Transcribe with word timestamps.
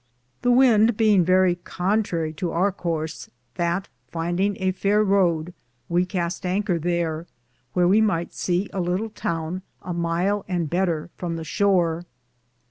The 0.41 0.49
wynde 0.49 0.93
beinge 0.97 1.25
verrie 1.25 1.57
contrarie 1.57 2.35
to 2.37 2.49
our 2.51 2.71
cource, 2.71 3.29
that 3.53 3.87
findinge 4.11 4.57
a 4.59 4.71
faire 4.71 5.03
Roode, 5.03 5.53
we 5.89 6.07
Caste 6.07 6.43
anker 6.43 6.79
thare, 6.79 7.27
wheare 7.75 7.87
we 7.87 8.01
myghte 8.01 8.33
se 8.33 8.67
a 8.73 8.81
litle 8.81 9.11
towne, 9.11 9.61
a 9.83 9.93
myle 9.93 10.43
and 10.47 10.71
better 10.71 11.11
from 11.17 11.35
the 11.35 11.43
shore. 11.43 12.05